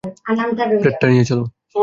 [0.81, 1.37] প্লেটটা নিয়ে এসো।